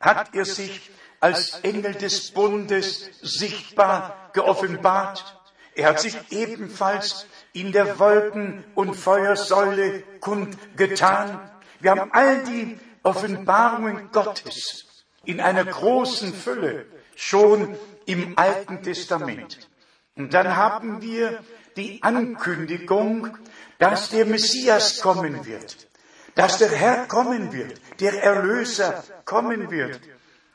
hat 0.00 0.34
er 0.34 0.44
sich 0.44 0.90
als 1.20 1.60
Engel 1.60 1.94
des 1.94 2.30
Bundes 2.30 3.10
sichtbar 3.22 4.30
geoffenbart. 4.32 5.40
Er 5.74 5.90
hat 5.90 6.00
sich 6.00 6.16
ebenfalls 6.30 7.26
in 7.52 7.72
der 7.72 7.98
Wolken- 7.98 8.64
und 8.74 8.94
Feuersäule 8.94 10.02
kundgetan. 10.20 11.40
Wir 11.80 11.92
haben 11.92 12.12
all 12.12 12.44
die 12.44 12.78
Offenbarungen 13.02 14.10
Gottes 14.10 15.04
in 15.24 15.40
einer 15.40 15.64
großen 15.64 16.34
Fülle 16.34 16.86
schon 17.14 17.76
im 18.06 18.38
Alten 18.38 18.82
Testament. 18.82 19.68
Und 20.16 20.34
dann 20.34 20.56
haben 20.56 21.00
wir 21.02 21.38
die 21.76 22.02
Ankündigung, 22.02 23.36
dass 23.78 24.10
der 24.10 24.26
Messias 24.26 25.00
kommen 25.00 25.46
wird, 25.46 25.88
dass 26.34 26.58
der 26.58 26.70
Herr 26.70 27.06
kommen 27.06 27.52
wird, 27.52 27.80
der 28.00 28.22
Erlöser 28.22 29.04
kommen 29.24 29.70
wird. 29.70 30.00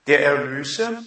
Der 0.07 0.25
Erlöser 0.25 1.01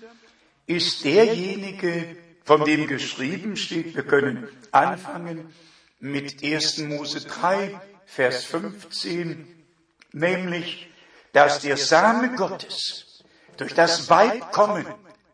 ist 0.67 1.05
derjenige, 1.05 2.17
von 2.45 2.65
dem 2.65 2.87
geschrieben 2.87 3.57
steht, 3.57 3.95
wir 3.95 4.05
können 4.05 4.49
anfangen 4.71 5.53
mit 6.01 6.43
1. 6.43 6.79
Mose 6.79 7.27
3, 7.27 7.79
Vers 8.07 8.45
15, 8.45 9.65
nämlich, 10.13 10.89
dass 11.33 11.61
der 11.61 11.77
Same 11.77 12.37
Gottes 12.37 13.25
durch 13.57 13.75
das 13.75 14.09
Weib 14.09 14.53
kommen 14.53 14.87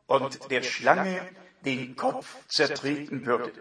und 0.07 0.50
der 0.50 0.62
Schlange 0.62 1.21
den 1.64 1.95
Kopf 1.95 2.37
zertreten 2.49 3.26
würde. 3.26 3.52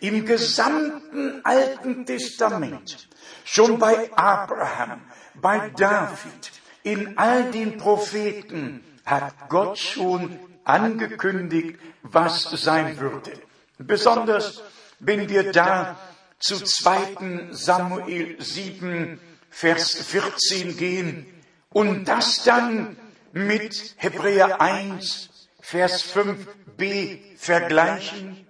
Im 0.00 0.24
gesamten 0.24 1.44
Alten 1.44 2.06
Testament, 2.06 3.08
schon 3.44 3.78
bei 3.78 4.10
Abraham, 4.14 5.02
bei 5.34 5.70
David, 5.76 6.52
in 6.82 7.18
all 7.18 7.50
den 7.50 7.76
Propheten, 7.76 8.82
hat 9.10 9.48
Gott 9.48 9.78
schon 9.78 10.38
angekündigt, 10.64 11.78
was 12.02 12.42
sein 12.42 12.98
würde. 12.98 13.32
Besonders 13.78 14.62
wenn 15.00 15.28
wir 15.28 15.52
da 15.52 15.98
zu 16.38 16.62
2. 16.62 17.48
Samuel 17.50 18.40
7, 18.40 19.18
Vers 19.50 19.94
14 19.94 20.76
gehen 20.76 21.26
und 21.70 22.04
das 22.04 22.44
dann 22.44 22.96
mit 23.32 23.94
Hebräer 23.96 24.60
1, 24.60 25.30
Vers 25.60 26.04
5b 26.14 27.18
vergleichen. 27.36 28.46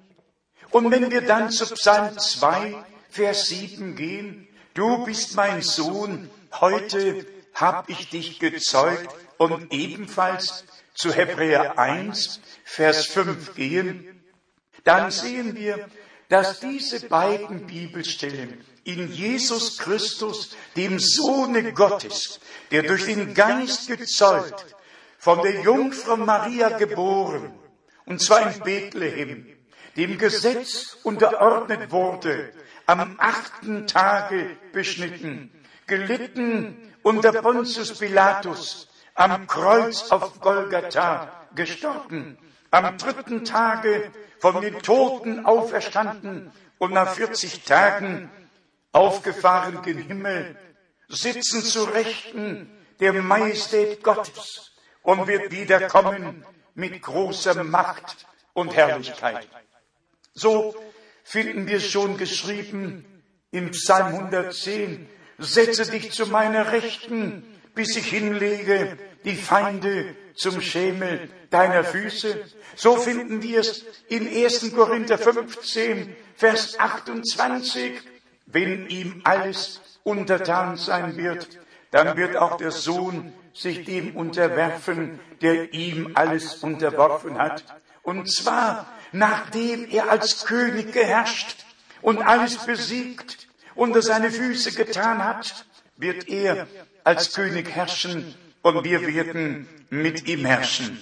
Und 0.71 0.91
wenn 0.91 1.11
wir 1.11 1.23
dann 1.23 1.51
zu 1.51 1.67
Psalm 1.75 2.19
2, 2.19 2.75
Vers 3.09 3.47
7 3.47 3.97
gehen, 3.97 4.49
du 4.75 5.05
bist 5.05 5.37
mein 5.37 5.63
Sohn, 5.63 6.31
heute 6.61 7.27
hab 7.55 7.89
ich 7.89 8.11
dich 8.11 8.39
gezeugt, 8.39 9.15
und 9.41 9.73
ebenfalls 9.73 10.65
zu 10.93 11.15
Hebräer 11.15 11.79
1, 11.79 12.41
Vers 12.63 13.07
5 13.07 13.55
gehen, 13.55 14.23
dann 14.85 15.11
sehen 15.11 15.57
wir, 15.57 15.89
dass 16.29 16.61
diese 16.61 17.09
beiden 17.09 17.67
Bibelstellen 17.67 18.63
in 18.85 19.11
Jesus 19.11 19.79
Christus, 19.79 20.55
dem 20.77 20.99
Sohne 20.99 21.73
Gottes, 21.73 22.39
der 22.71 22.83
durch 22.83 23.07
den 23.07 23.33
Geist 23.33 23.89
gezeugt, 23.89 24.77
von 25.17 25.41
der 25.41 25.63
Jungfrau 25.63 26.19
Maria 26.19 26.77
geboren, 26.77 27.51
und 28.05 28.21
zwar 28.21 28.53
in 28.53 28.61
Bethlehem, 28.61 29.47
dem 29.97 30.19
Gesetz 30.19 30.99
unterordnet 31.03 31.91
wurde, 31.91 32.53
am 32.85 33.17
achten 33.19 33.87
Tage 33.87 34.59
beschnitten, 34.73 35.51
gelitten 35.87 36.93
unter 37.03 37.33
Pontius 37.33 37.99
Pilatus, 37.99 38.90
am 39.15 39.47
Kreuz 39.47 40.11
auf 40.11 40.41
Golgatha 40.41 41.31
gestorben, 41.55 42.39
am 42.71 42.97
dritten 42.97 43.45
Tage 43.45 44.11
von 44.39 44.61
den 44.61 44.79
Toten 44.81 45.45
auferstanden 45.45 46.53
und 46.79 46.93
nach 46.93 47.13
40 47.15 47.65
Tagen 47.65 48.31
aufgefahren 48.93 49.83
gen 49.83 49.99
Himmel, 49.99 50.57
sitzen 51.09 51.63
zu 51.63 51.85
Rechten 51.85 52.71
der 53.01 53.13
Majestät 53.13 54.03
Gottes 54.03 54.73
und 55.03 55.27
wird 55.27 55.51
wiederkommen 55.51 56.45
mit 56.75 57.03
großer 57.03 57.63
Macht 57.65 58.27
und 58.53 58.75
Herrlichkeit. 58.75 59.49
So 60.35 60.75
finden 61.25 61.67
wir 61.67 61.81
schon 61.81 62.17
geschrieben 62.17 63.05
im 63.51 63.71
Psalm 63.73 64.15
110, 64.15 65.09
setze 65.39 65.91
dich 65.91 66.13
zu 66.13 66.27
meiner 66.27 66.73
Rechten, 66.73 67.60
bis 67.81 67.97
ich 67.97 68.09
hinlege 68.09 68.99
die 69.25 69.37
Feinde 69.37 70.15
zum 70.35 70.61
Schemel 70.61 71.31
deiner 71.49 71.83
Füße. 71.83 72.45
So 72.77 72.97
finden 72.97 73.43
wir 73.43 73.61
es 73.61 73.87
in 74.11 74.29
1. 74.29 74.75
Korinther 74.75 75.17
15, 75.17 76.15
Vers 76.37 76.79
28. 76.79 78.03
Wenn 78.45 78.87
ihm 78.89 79.23
alles 79.25 79.81
untertan 80.03 80.77
sein 80.77 81.17
wird, 81.17 81.59
dann 81.91 82.19
wird 82.19 82.37
auch 82.37 82.59
der 82.59 82.71
Sohn 82.71 83.33
sich 83.55 83.87
dem 83.87 84.15
unterwerfen, 84.15 85.19
der 85.41 85.73
ihm 85.73 86.11
alles 86.17 86.57
unterworfen 86.57 87.39
hat. 87.39 87.65
Und 88.03 88.31
zwar, 88.31 88.93
nachdem 89.13 89.89
er 89.89 90.11
als 90.11 90.45
König 90.45 90.93
geherrscht 90.93 91.65
und 92.03 92.21
alles 92.21 92.59
besiegt 92.59 93.49
unter 93.75 94.03
seine 94.03 94.31
Füße 94.31 94.73
getan 94.73 95.25
hat, 95.25 95.65
wird 95.97 96.29
er 96.29 96.67
als 97.05 97.33
König 97.35 97.71
herrschen 97.71 98.35
und 98.63 98.85
wir 98.85 99.07
werden 99.07 99.69
mit 99.91 100.27
ihm 100.29 100.45
herrschen. 100.45 101.01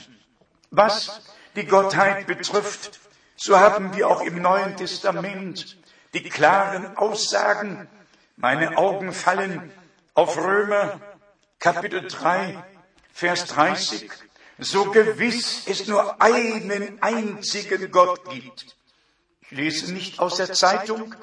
Was 0.70 1.22
die 1.56 1.64
Gottheit 1.64 2.26
betrifft, 2.26 3.00
so 3.36 3.58
haben 3.58 3.96
wir 3.96 4.08
auch 4.08 4.22
im 4.22 4.42
Neuen 4.42 4.76
Testament 4.76 5.76
die 6.14 6.28
klaren 6.28 6.96
Aussagen. 6.96 7.88
Meine 8.36 8.76
Augen 8.76 9.12
fallen 9.12 9.72
auf 10.14 10.36
Römer 10.36 11.00
Kapitel 11.58 12.06
3, 12.06 12.62
Vers 13.12 13.46
30. 13.46 14.10
So 14.58 14.90
gewiss 14.90 15.66
es 15.66 15.86
nur 15.86 16.20
einen 16.20 17.00
einzigen 17.00 17.90
Gott 17.90 18.28
gibt. 18.30 18.76
Ich 19.40 19.50
lese 19.52 19.92
nicht 19.92 20.18
aus 20.18 20.36
der 20.36 20.52
Zeitung, 20.52 21.14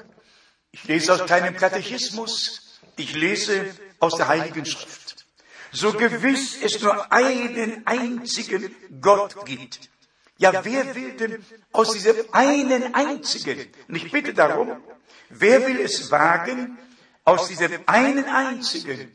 ich 0.72 0.84
lese 0.84 1.12
aus 1.12 1.26
keinem 1.26 1.56
Katechismus, 1.56 2.80
ich 2.96 3.14
lese 3.14 3.66
aus 4.00 4.16
der 4.16 4.28
Heiligen 4.28 4.64
Schrift. 4.66 5.26
So 5.72 5.92
gewiss 5.92 6.62
es 6.62 6.80
nur 6.80 7.12
einen 7.12 7.86
einzigen 7.86 8.74
Gott 9.00 9.44
gibt. 9.44 9.90
Ja, 10.38 10.64
wer 10.64 10.94
will 10.94 11.12
denn 11.12 11.44
aus 11.72 11.92
diesem 11.92 12.16
einen 12.32 12.94
einzigen, 12.94 13.72
und 13.88 13.94
ich 13.94 14.10
bitte 14.10 14.34
darum, 14.34 14.82
wer 15.30 15.66
will 15.66 15.80
es 15.80 16.10
wagen, 16.10 16.78
aus 17.24 17.48
diesem 17.48 17.72
einen 17.86 18.24
einzigen, 18.24 19.12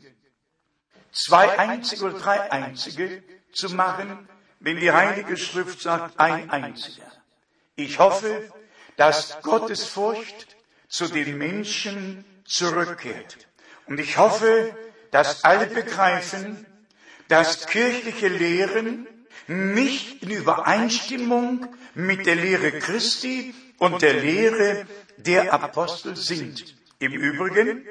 zwei 1.12 1.58
einzige 1.58 2.06
oder 2.06 2.18
drei 2.18 2.50
einzige 2.50 3.22
zu 3.52 3.70
machen, 3.74 4.28
wenn 4.60 4.78
die 4.78 4.92
Heilige 4.92 5.36
Schrift 5.36 5.80
sagt, 5.80 6.18
ein 6.18 6.50
einziger. 6.50 7.10
Ich 7.76 7.98
hoffe, 7.98 8.52
dass 8.96 9.40
Gottes 9.42 9.84
Furcht 9.84 10.56
zu 10.88 11.08
den 11.08 11.38
Menschen 11.38 12.24
zurückkehrt. 12.44 13.48
Und 13.86 14.00
ich 14.00 14.18
hoffe, 14.18 14.74
dass 15.10 15.44
alle 15.44 15.66
begreifen, 15.66 16.66
dass 17.28 17.66
kirchliche 17.66 18.28
Lehren 18.28 19.06
nicht 19.46 20.22
in 20.22 20.30
Übereinstimmung 20.30 21.66
mit 21.94 22.26
der 22.26 22.36
Lehre 22.36 22.72
Christi 22.72 23.54
und 23.78 24.02
der 24.02 24.14
Lehre 24.14 24.86
der 25.16 25.52
Apostel 25.52 26.16
sind. 26.16 26.76
Im 26.98 27.12
Übrigen 27.12 27.84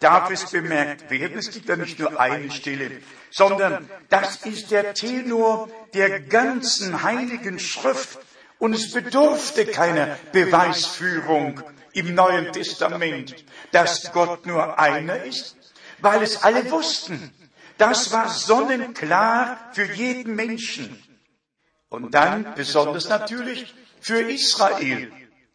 darf 0.00 0.30
es 0.30 0.50
bemerkt 0.50 1.10
werden, 1.10 1.38
es 1.38 1.50
gibt 1.50 1.68
da 1.68 1.76
nicht 1.76 1.98
nur 1.98 2.18
eine 2.20 2.50
Stelle, 2.50 2.90
sondern 3.30 3.88
das 4.08 4.44
ist 4.44 4.70
der 4.70 4.94
Tenor 4.94 5.68
der 5.94 6.20
ganzen 6.20 7.02
heiligen 7.02 7.58
Schrift 7.58 8.18
und 8.58 8.74
es 8.74 8.92
bedurfte 8.92 9.66
keiner 9.66 10.18
Beweisführung 10.32 11.62
im 11.92 12.14
Neuen 12.14 12.52
Testament, 12.52 13.34
dass 13.72 14.12
Gott 14.12 14.46
nur 14.46 14.78
einer 14.78 15.24
ist, 15.24 15.56
weil 15.98 16.22
es 16.22 16.42
alle 16.42 16.70
wussten. 16.70 17.32
Das 17.78 18.12
war 18.12 18.28
sonnenklar 18.28 19.70
für 19.72 19.84
jeden 19.84 20.34
Menschen. 20.34 21.02
Und 21.88 22.14
dann 22.14 22.54
besonders 22.54 23.08
natürlich 23.08 23.74
für 24.00 24.20
Israel. 24.20 25.10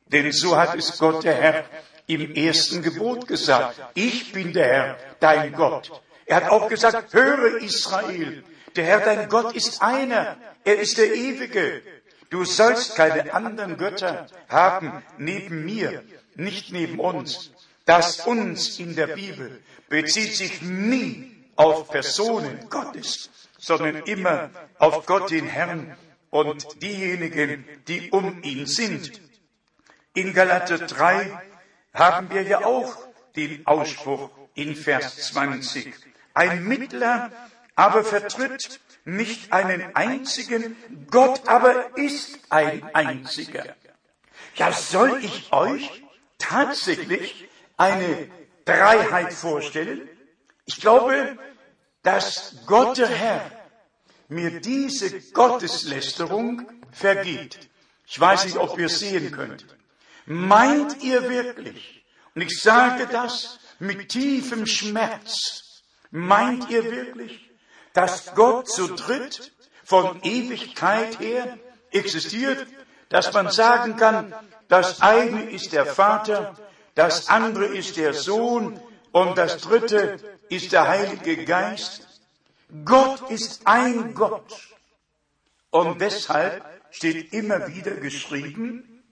Denn 0.08 0.32
so 0.32 0.58
hat 0.58 0.76
es 0.76 0.98
Gott 0.98 1.24
der 1.24 1.36
Herr 1.36 1.66
im 2.08 2.34
ersten 2.34 2.84
Gebot 2.84 3.28
gesagt. 3.28 3.80
Ich 3.94 4.32
bin 4.32 4.54
der 4.54 4.68
Herr, 4.68 4.98
dein 5.20 5.54
Gott. 5.54 6.02
Er 6.26 6.38
hat 6.38 6.50
auch 6.50 6.68
gesagt, 6.68 7.14
höre 7.14 7.62
Israel, 7.62 8.44
der 8.76 8.86
Herr, 8.86 9.00
dein 9.00 9.30
Gott 9.30 9.56
ist 9.56 9.82
einer. 9.82 10.38
Er 10.64 10.80
ist 10.80 10.98
der 10.98 11.14
Ewige. 11.14 11.82
Du 12.30 12.44
sollst 12.46 12.96
keine 12.96 13.34
anderen 13.34 13.78
Götter 13.78 14.28
haben 14.50 15.04
neben 15.18 15.66
mir, 15.66 16.04
nicht 16.36 16.72
neben 16.72 17.00
uns. 17.00 17.52
Das 17.86 18.22
uns 18.26 18.80
in 18.80 18.96
der 18.96 19.08
Bibel 19.08 19.62
bezieht 19.90 20.36
sich 20.36 20.62
nie 20.62 21.36
auf 21.56 21.90
Personen 21.90 22.68
Gottes, 22.70 23.30
sondern 23.58 23.98
immer 24.04 24.50
auf 24.80 25.06
Gott 25.06 25.30
den 25.30 25.48
Herrn 25.48 25.96
und 26.32 26.82
diejenigen, 26.82 27.66
die 27.88 28.10
um 28.10 28.42
ihn 28.44 28.66
sind. 28.66 29.22
In 30.14 30.34
Galater 30.34 30.80
3 30.80 31.32
haben 31.94 32.30
wir 32.30 32.42
ja 32.42 32.66
auch 32.66 32.98
den 33.36 33.66
Ausspruch 33.68 34.30
in 34.54 34.76
Vers 34.76 35.18
20. 35.28 35.94
Ein 36.34 36.64
Mittler 36.64 37.32
aber 37.76 38.04
vertritt 38.04 38.80
nicht 39.06 39.54
einen 39.54 39.96
einzigen, 39.96 40.76
Gott 41.10 41.48
aber 41.48 41.96
ist 41.98 42.40
ein 42.50 42.84
einziger. 42.94 43.76
Ja, 44.56 44.72
soll 44.72 45.24
ich 45.24 45.54
euch 45.54 46.04
tatsächlich 46.38 47.48
eine 47.78 48.30
Dreiheit 48.66 49.34
vorstellen? 49.34 50.10
Ich 50.66 50.82
glaube, 50.82 51.38
dass 52.02 52.58
Gott 52.66 52.98
der 52.98 53.10
Herr 53.10 53.52
mir 54.28 54.60
diese 54.60 55.22
Gotteslästerung 55.32 56.68
vergibt. 56.92 57.70
Ich 58.08 58.20
weiß 58.20 58.46
nicht, 58.46 58.58
ob 58.58 58.78
ihr 58.80 58.90
sehen 58.90 59.32
könnt. 59.32 59.66
Meint 60.26 61.04
ihr 61.04 61.30
wirklich, 61.30 62.04
und 62.34 62.42
ich 62.42 62.62
sage 62.62 63.08
das 63.08 63.60
mit 63.78 64.10
tiefem 64.10 64.66
Schmerz, 64.66 65.84
meint 66.10 66.70
ihr 66.70 66.84
wirklich, 66.84 67.52
dass 67.96 68.36
Gott 68.36 68.70
zu 68.70 68.94
dritt 68.94 69.54
von 69.84 70.22
Ewigkeit 70.22 71.20
her 71.20 71.58
existiert, 71.92 72.68
dass 73.10 73.32
man 73.34 73.50
sagen 73.50 73.96
kann, 73.96 74.34
das 74.68 75.02
eine 75.02 75.50
ist 75.50 75.72
der 75.72 75.86
Vater, 75.86 76.56
das 76.94 77.30
andere 77.30 77.66
ist 77.66 77.96
der 77.96 78.14
Sohn 78.14 78.80
und 79.12 79.38
das 79.38 79.62
dritte 79.62 80.18
ist 80.50 80.74
der 80.74 80.88
Heilige 80.90 81.46
Geist. 81.46 82.06
Gott 82.84 83.30
ist 83.32 83.62
ein 83.66 84.14
Gott. 84.14 84.54
Und 85.70 86.02
deshalb 86.02 86.66
steht 86.92 87.32
immer 87.32 87.68
wieder 87.68 87.92
geschrieben, 87.92 89.04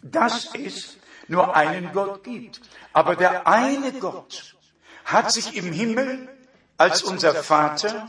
dass 0.00 0.54
es 0.54 0.96
nur 1.26 1.56
einen 1.56 1.92
Gott 1.92 2.22
gibt. 2.22 2.60
Aber 2.92 3.16
der 3.16 3.48
eine 3.48 3.92
Gott 3.94 4.56
hat 5.04 5.32
sich 5.32 5.56
im 5.56 5.72
Himmel 5.72 6.28
als 6.76 7.02
unser 7.02 7.34
Vater 7.34 8.06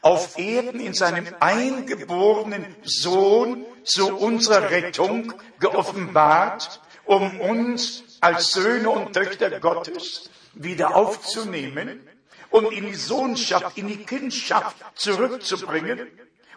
auf 0.00 0.38
Erden 0.38 0.80
in 0.80 0.94
seinem 0.94 1.26
eingeborenen 1.40 2.76
Sohn 2.82 3.64
zu 3.84 4.16
unserer 4.16 4.70
Rettung 4.70 5.32
geoffenbart, 5.60 6.80
um 7.04 7.40
uns 7.40 8.04
als 8.20 8.52
Söhne 8.52 8.90
und 8.90 9.12
Töchter 9.12 9.58
Gottes 9.60 10.30
wieder 10.54 10.94
aufzunehmen 10.94 12.00
und 12.50 12.72
in 12.72 12.86
die 12.86 12.94
Sohnschaft, 12.94 13.76
in 13.76 13.88
die 13.88 14.04
Kindschaft 14.04 14.76
zurückzubringen 14.94 16.06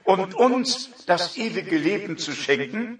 und 0.03 0.33
uns 0.33 0.89
das 1.05 1.37
ewige 1.37 1.77
Leben 1.77 2.17
zu 2.17 2.33
schenken. 2.33 2.99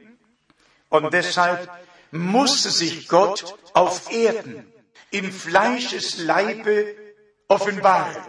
Und 0.89 1.13
deshalb 1.13 1.69
musste 2.11 2.69
sich 2.69 3.07
Gott 3.07 3.55
auf 3.73 4.11
Erden 4.11 4.71
im 5.11 5.31
Fleischesleibe 5.31 6.95
offenbaren. 7.47 8.23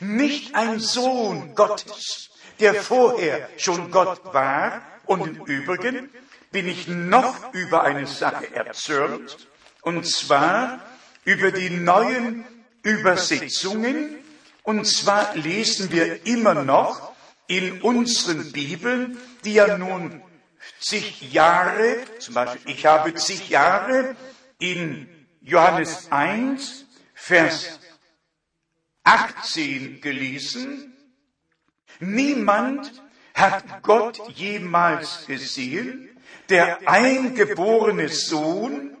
Nicht 0.00 0.54
ein 0.54 0.80
Sohn 0.80 1.54
Gottes, 1.54 2.30
der 2.60 2.74
vorher 2.74 3.48
schon 3.56 3.90
Gott 3.90 4.20
war 4.32 4.82
und 5.06 5.26
im 5.26 5.44
Übrigen 5.44 6.10
bin 6.50 6.68
ich 6.68 6.86
noch 6.86 7.52
über 7.54 7.82
eine 7.82 8.06
Sache 8.06 8.54
erzürnt, 8.54 9.48
und 9.80 10.06
zwar 10.06 10.80
über 11.24 11.50
die 11.50 11.70
neuen 11.70 12.44
Übersetzungen. 12.82 14.18
Und 14.62 14.86
zwar 14.86 15.34
lesen 15.34 15.90
wir 15.90 16.24
immer 16.26 16.54
noch 16.54 17.12
in 17.48 17.82
unseren 17.82 18.52
Bibeln, 18.52 19.18
die 19.44 19.54
ja 19.54 19.76
nun 19.76 20.22
zig 20.80 21.32
Jahre, 21.32 21.96
zum 22.18 22.34
Beispiel 22.34 22.72
ich 22.72 22.86
habe 22.86 23.14
zig 23.14 23.48
Jahre 23.48 24.14
in 24.58 25.08
Johannes 25.40 26.06
1, 26.10 26.86
Vers 27.14 27.80
18 29.04 30.00
gelesen. 30.00 30.92
Niemand 32.00 33.02
hat 33.34 33.82
Gott 33.82 34.20
jemals 34.34 35.26
gesehen. 35.26 36.08
Der 36.48 36.88
eingeborene 36.88 38.08
Sohn, 38.08 38.96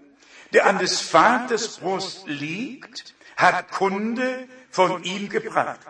der 0.52 0.66
an 0.66 0.78
des 0.78 1.00
Vaters 1.00 1.78
Brust 1.78 2.26
liegt, 2.26 3.14
hat 3.36 3.70
Kunde 3.70 4.48
von 4.70 5.02
ihm 5.04 5.28
gebracht. 5.28 5.80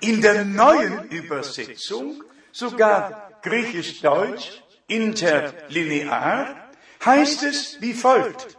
In 0.00 0.20
der 0.20 0.44
neuen 0.44 1.08
Übersetzung, 1.08 2.22
sogar 2.52 3.30
griechisch-deutsch, 3.42 4.62
interlinear, 4.86 6.70
heißt 7.04 7.42
es 7.44 7.80
wie 7.80 7.94
folgt. 7.94 8.58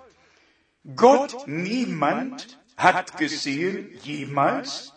Gott 0.96 1.48
niemand 1.48 2.60
hat 2.78 3.18
gesehen 3.18 3.98
jemals, 4.04 4.94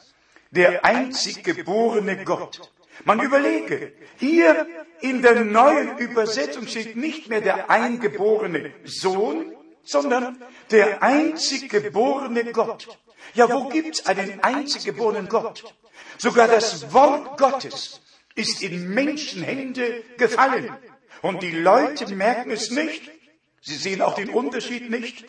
der 0.50 0.84
einzig 0.84 1.44
geborene 1.44 2.24
Gott. 2.24 2.72
Man 3.04 3.20
überlege, 3.20 3.92
hier 4.18 4.66
in 5.00 5.22
der 5.22 5.44
neuen 5.44 5.98
Übersetzung 5.98 6.66
steht 6.66 6.96
nicht 6.96 7.28
mehr 7.28 7.40
der 7.40 7.70
eingeborene 7.70 8.72
Sohn, 8.84 9.54
sondern 9.84 10.42
der 10.70 11.02
einzig 11.02 11.68
geborene 11.70 12.52
Gott. 12.52 12.88
Ja, 13.34 13.50
wo 13.50 13.68
gibt's 13.68 14.06
einen 14.06 14.42
einzig 14.42 14.84
geborenen 14.84 15.28
Gott? 15.28 15.74
Sogar 16.16 16.48
das 16.48 16.92
Wort 16.92 17.38
Gottes 17.38 18.00
ist 18.34 18.62
in 18.62 18.88
Menschenhände 18.88 20.02
gefallen. 20.16 20.76
Und 21.22 21.42
die 21.42 21.52
Leute 21.52 22.14
merken 22.14 22.50
es 22.50 22.70
nicht. 22.70 23.10
Sie 23.60 23.76
sehen 23.76 24.02
auch 24.02 24.14
den 24.14 24.30
Unterschied 24.30 24.90
nicht. 24.90 25.26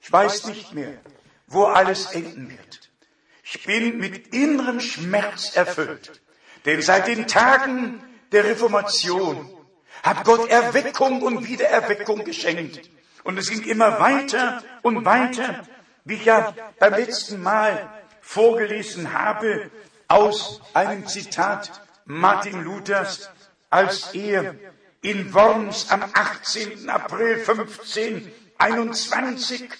Ich 0.00 0.12
weiß 0.12 0.46
nicht 0.46 0.74
mehr, 0.74 1.00
wo 1.54 1.64
alles 1.64 2.12
enden 2.12 2.50
wird. 2.50 2.90
Ich 3.42 3.64
bin 3.64 3.98
mit 3.98 4.34
innerem 4.34 4.80
Schmerz 4.80 5.56
erfüllt. 5.56 6.20
Denn 6.64 6.82
seit 6.82 7.06
den 7.06 7.26
Tagen 7.26 8.02
der 8.32 8.44
Reformation 8.44 9.50
hat 10.02 10.24
Gott 10.24 10.50
Erweckung 10.50 11.22
und 11.22 11.46
Wiedererweckung 11.46 12.24
geschenkt. 12.24 12.90
Und 13.22 13.38
es 13.38 13.48
ging 13.48 13.62
immer 13.62 14.00
weiter 14.00 14.62
und 14.82 15.04
weiter, 15.04 15.66
wie 16.04 16.14
ich 16.14 16.24
ja 16.24 16.54
beim 16.78 16.94
letzten 16.94 17.42
Mal 17.42 17.90
vorgelesen 18.20 19.12
habe, 19.12 19.70
aus 20.08 20.60
einem 20.74 21.06
Zitat 21.06 21.70
Martin 22.04 22.62
Luthers, 22.62 23.30
als 23.70 24.14
er 24.14 24.54
in 25.00 25.32
Worms 25.32 25.90
am 25.90 26.04
18. 26.12 26.90
April 26.90 27.38
1521 27.38 29.70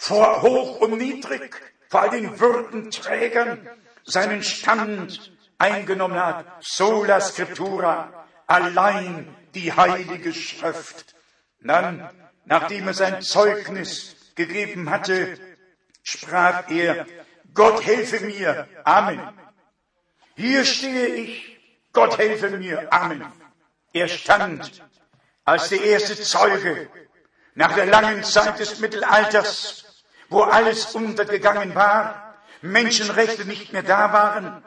vor 0.00 0.40
hoch 0.40 0.80
und 0.80 0.96
niedrig, 0.96 1.54
vor 1.90 2.00
all 2.00 2.10
den 2.10 2.40
Würdenträgern 2.40 3.68
seinen 4.02 4.42
Stand 4.42 5.30
eingenommen 5.58 6.18
hat. 6.18 6.46
Sola 6.60 7.20
Scriptura, 7.20 8.26
allein 8.46 9.28
die 9.54 9.70
Heilige 9.74 10.32
Schrift. 10.32 11.14
Dann, 11.60 12.08
nachdem 12.46 12.88
er 12.88 12.94
sein 12.94 13.20
Zeugnis 13.20 14.16
gegeben 14.36 14.88
hatte, 14.88 15.38
sprach 16.02 16.70
er, 16.70 17.04
Gott 17.52 17.84
helfe 17.84 18.24
mir, 18.24 18.68
Amen. 18.84 19.20
Hier 20.34 20.64
stehe 20.64 21.08
ich, 21.08 21.58
Gott 21.92 22.16
helfe 22.16 22.48
mir, 22.56 22.90
Amen. 22.90 23.22
Er 23.92 24.08
stand 24.08 24.82
als 25.44 25.68
der 25.68 25.82
erste 25.82 26.16
Zeuge 26.16 26.88
nach 27.54 27.74
der 27.74 27.84
langen 27.84 28.24
Zeit 28.24 28.58
des 28.58 28.78
Mittelalters, 28.78 29.89
wo 30.30 30.42
alles 30.42 30.94
untergegangen 30.94 31.74
war, 31.74 32.34
Menschenrechte 32.62 33.44
nicht 33.44 33.72
mehr 33.72 33.82
da 33.82 34.12
waren, 34.12 34.64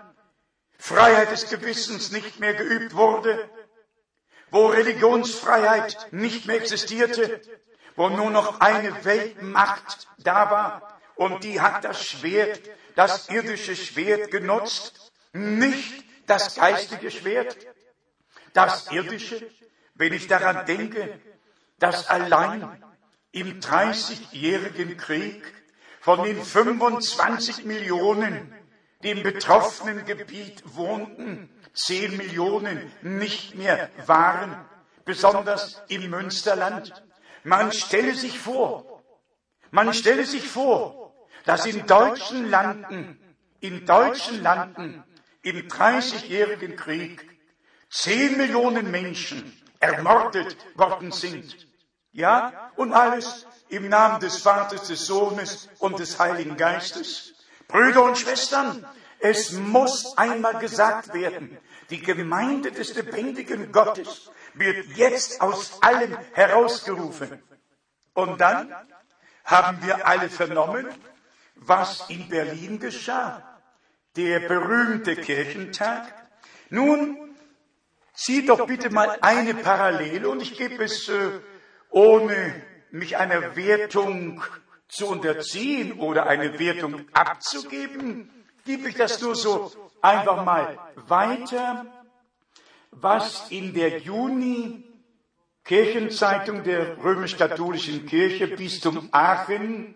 Freiheit 0.77 1.31
des 1.31 1.49
Gewissens 1.49 2.11
nicht 2.11 2.39
mehr 2.39 2.53
geübt 2.53 2.93
wurde, 2.93 3.49
wo 4.51 4.67
Religionsfreiheit 4.67 6.09
nicht 6.11 6.45
mehr 6.45 6.57
existierte, 6.57 7.41
wo 7.95 8.09
nur 8.09 8.29
noch 8.29 8.59
eine 8.59 9.05
Weltmacht 9.05 10.07
da 10.19 10.51
war 10.51 10.99
und 11.15 11.43
die 11.43 11.61
hat 11.61 11.83
das 11.85 12.05
Schwert, 12.05 12.59
das 12.95 13.29
irdische 13.29 13.75
Schwert 13.75 14.29
genutzt, 14.31 15.11
nicht 15.31 16.03
das 16.27 16.55
geistige 16.55 17.09
Schwert, 17.09 17.55
das 18.53 18.91
irdische, 18.91 19.49
wenn 19.95 20.13
ich 20.13 20.27
daran 20.27 20.65
denke, 20.65 21.19
dass 21.79 22.07
allein 22.07 22.83
im 23.33 23.59
30-jährigen 23.59 24.95
Krieg 24.95 25.43
von 25.99 26.23
den 26.23 26.41
25 26.41 27.65
Millionen 27.65 28.53
die 29.03 29.09
im 29.09 29.23
betroffenen 29.23 30.05
Gebiet 30.05 30.63
wohnten, 30.65 31.49
zehn 31.73 32.15
Millionen 32.17 32.91
nicht 33.01 33.55
mehr 33.55 33.89
waren, 34.05 34.55
besonders 35.05 35.81
im 35.89 36.09
Münsterland. 36.09 36.93
Man 37.43 37.71
stelle 37.73 38.15
sich 38.15 38.39
vor, 38.39 39.03
man 39.71 39.93
stelle 39.93 40.25
sich 40.25 40.47
vor, 40.47 41.13
dass 41.45 41.65
in 41.65 41.85
deutschen 41.85 42.49
Landen, 42.49 43.19
in 43.59 43.85
deutschen 43.85 44.41
Landen 44.41 45.03
im 45.41 45.67
30-jährigen 45.67 46.77
Krieg 46.77 47.27
zehn 47.89 48.37
Millionen 48.37 48.89
Menschen 48.91 49.51
ermordet 49.81 50.55
worden 50.75 51.11
sind. 51.11 51.67
Ja, 52.13 52.71
und 52.75 52.93
alles 52.93 53.47
im 53.69 53.89
Namen 53.89 54.19
des 54.19 54.37
Vaters, 54.37 54.87
des 54.87 55.05
Sohnes 55.05 55.67
und 55.79 55.97
des 55.99 56.19
Heiligen 56.19 56.55
Geistes. 56.57 57.33
Brüder 57.67 58.03
und 58.03 58.17
Schwestern, 58.17 58.85
es 59.19 59.53
muss 59.53 60.15
einmal 60.17 60.59
gesagt 60.59 61.13
werden, 61.13 61.57
die 61.89 62.01
Gemeinde 62.01 62.71
des 62.71 62.93
lebendigen 62.93 63.71
Gottes 63.71 64.29
wird 64.53 64.85
jetzt 64.95 65.41
aus 65.41 65.81
allem 65.81 66.15
herausgerufen. 66.33 67.41
Und 68.13 68.39
dann 68.39 68.71
haben 69.45 69.79
wir 69.81 70.05
alle 70.07 70.29
vernommen, 70.29 70.87
was 71.55 72.09
in 72.09 72.29
Berlin 72.29 72.79
geschah. 72.79 73.41
Der 74.15 74.41
berühmte 74.41 75.15
Kirchentag. 75.15 76.13
Nun, 76.69 77.35
zieh 78.13 78.45
doch 78.45 78.67
bitte 78.67 78.91
mal 78.91 79.17
eine 79.21 79.55
Parallele 79.55 80.29
und 80.29 80.43
ich 80.43 80.55
gebe 80.55 80.83
es 80.83 81.09
äh, 81.09 81.39
ohne 81.93 82.61
mich 82.91 83.17
einer 83.17 83.55
Wertung 83.55 84.43
zu 84.87 85.07
unterziehen 85.07 85.93
oder 85.93 86.27
eine 86.27 86.59
Wertung 86.59 87.05
abzugeben, 87.13 88.29
gebe 88.65 88.89
ich 88.89 88.95
das 88.95 89.21
nur 89.21 89.35
so 89.35 89.71
einfach 90.01 90.43
mal 90.43 90.77
weiter, 91.07 91.85
was 92.91 93.49
in 93.49 93.73
der 93.73 93.99
Juni 93.99 94.83
Kirchenzeitung 95.63 96.63
der 96.63 97.01
römisch-katholischen 97.03 98.05
Kirche 98.05 98.47
Bistum 98.47 99.07
Aachen 99.11 99.95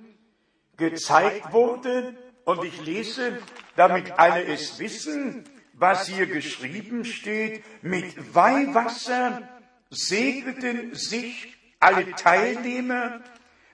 gezeigt 0.77 1.51
wurde. 1.51 2.15
Und 2.45 2.63
ich 2.63 2.81
lese, 2.85 3.39
damit 3.75 4.17
alle 4.17 4.45
es 4.45 4.79
wissen, 4.79 5.43
was 5.73 6.07
hier 6.07 6.25
geschrieben 6.25 7.03
steht. 7.03 7.63
Mit 7.83 8.33
Weihwasser 8.33 9.41
segneten 9.89 10.95
sich 10.95 11.56
alle 11.79 12.15
Teilnehmer 12.15 13.21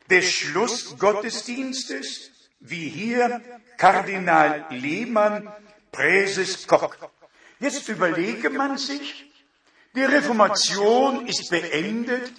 des 0.09 0.31
Schlussgottesdienstes, 0.31 2.31
wie 2.59 2.89
hier 2.89 3.41
Kardinal 3.77 4.65
Lehmann, 4.69 5.51
Präses 5.91 6.67
Koch. 6.67 6.95
Jetzt 7.59 7.87
überlege 7.87 8.49
man 8.49 8.77
sich, 8.77 9.31
die 9.95 10.03
Reformation 10.03 11.27
ist 11.27 11.49
beendet, 11.49 12.31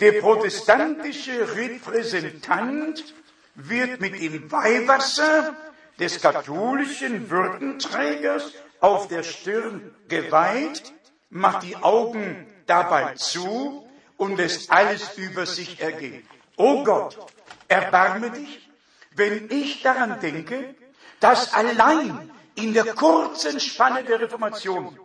der 0.00 0.20
protestantische 0.20 1.56
Repräsentant 1.56 3.14
wird 3.54 4.00
mit 4.00 4.20
dem 4.20 4.50
Weihwasser 4.50 5.54
des 5.98 6.20
katholischen 6.20 7.30
Würdenträgers 7.30 8.52
auf 8.80 9.08
der 9.08 9.22
Stirn 9.22 9.94
geweiht, 10.08 10.92
macht 11.30 11.62
die 11.62 11.76
Augen 11.76 12.46
dabei 12.66 13.14
zu 13.14 13.81
und 14.22 14.36
lässt 14.36 14.70
alles 14.70 15.18
über 15.18 15.46
sich 15.46 15.80
ergehen. 15.80 16.24
Oh 16.56 16.84
Gott, 16.84 17.18
erbarme 17.66 18.30
dich, 18.30 18.70
wenn 19.16 19.50
ich 19.50 19.82
daran 19.82 20.20
denke, 20.20 20.76
dass 21.18 21.52
allein 21.52 22.30
in 22.54 22.72
der 22.72 22.84
kurzen 22.94 23.58
Spanne 23.58 24.04
der 24.04 24.20
Reformation 24.20 24.96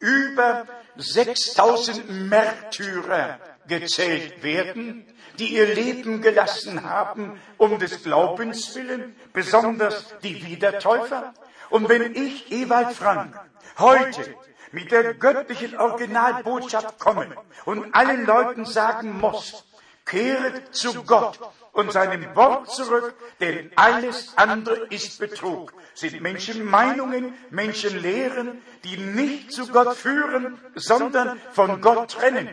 über 0.00 0.66
6000 0.96 2.28
Märtyrer 2.28 3.38
gezählt 3.66 4.42
werden, 4.42 5.06
die 5.38 5.54
ihr 5.56 5.74
Leben 5.74 6.20
gelassen 6.20 6.84
haben 6.84 7.40
um 7.56 7.78
des 7.78 8.02
Glaubens 8.02 8.74
willen, 8.74 9.16
besonders 9.32 10.14
die 10.22 10.44
Wiedertäufer. 10.44 11.32
Und 11.70 11.88
wenn 11.88 12.14
ich, 12.14 12.52
Ewald 12.52 12.92
Frank, 12.92 13.34
heute 13.78 14.36
mit 14.72 14.90
der 14.90 15.14
göttlichen 15.14 15.78
Originalbotschaft 15.78 16.98
komme 16.98 17.28
und 17.64 17.94
allen 17.94 18.26
Leuten 18.26 18.64
sagen 18.64 19.18
muss, 19.18 19.64
kehret 20.04 20.74
zu 20.74 21.04
Gott 21.04 21.38
und 21.72 21.92
seinem 21.92 22.34
Wort 22.34 22.70
zurück, 22.70 23.14
denn 23.40 23.70
alles 23.76 24.36
andere 24.36 24.86
ist 24.88 25.18
Betrug, 25.18 25.72
sind 25.94 26.20
Menschenmeinungen, 26.20 27.34
Menschenlehren, 27.50 28.62
die 28.84 28.96
nicht 28.96 29.52
zu 29.52 29.68
Gott 29.68 29.96
führen, 29.96 30.60
sondern 30.74 31.40
von 31.52 31.80
Gott 31.80 32.10
trennen. 32.12 32.48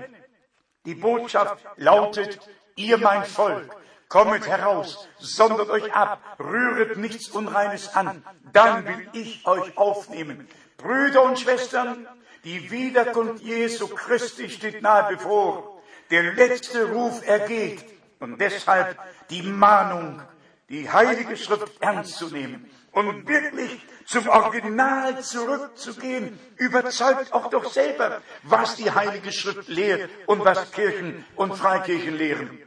Die 0.86 0.96
Botschaft 0.96 1.64
lautet, 1.76 2.40
ihr 2.76 2.98
mein 2.98 3.26
Volk, 3.26 3.76
kommet 4.08 4.48
heraus, 4.48 5.08
sondert 5.20 5.70
euch 5.70 5.94
ab, 5.94 6.22
rühret 6.40 6.98
nichts 6.98 7.30
Unreines 7.30 7.96
an, 7.96 8.24
dann 8.54 8.86
will 8.88 9.10
ich 9.14 9.46
euch 9.46 9.78
aufnehmen. 9.78 10.48
Brüder 10.80 11.24
und 11.24 11.40
Schwestern, 11.40 12.08
die 12.44 12.72
Wiederkunft 12.72 13.44
Jesu 13.44 13.88
Christi 13.88 14.50
steht 14.50 14.82
nahe 14.82 15.14
bevor. 15.14 15.82
Der 16.10 16.34
letzte 16.34 16.86
Ruf 16.86 17.26
ergeht 17.28 17.86
und 18.20 18.40
deshalb 18.40 18.98
die 19.30 19.44
Mahnung, 19.44 20.22
die 20.70 20.90
Heilige 20.90 21.36
Schrift 21.36 21.82
ernst 21.82 22.16
zu 22.16 22.30
nehmen 22.30 22.70
und 22.92 23.28
wirklich 23.28 23.80
zum 24.06 24.28
Original 24.28 25.22
zurückzugehen, 25.22 26.40
überzeugt 26.56 27.32
auch 27.34 27.50
doch 27.50 27.72
selber, 27.72 28.22
was 28.44 28.76
die 28.76 28.90
Heilige 28.90 29.32
Schrift 29.32 29.68
lehrt 29.68 30.10
und 30.26 30.44
was 30.46 30.72
Kirchen 30.72 31.26
und 31.36 31.56
Freikirchen 31.56 32.18
lehren. 32.18 32.58